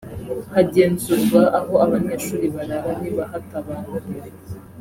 [0.53, 4.29] hagenzurwa aho abanyeshuri barara niba hatabangamiwe